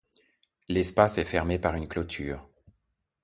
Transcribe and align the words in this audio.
l'espace 0.67 1.19
est 1.19 1.25
fermé 1.25 1.59
par 1.59 1.75
une 1.75 1.87
cloture 1.87 2.49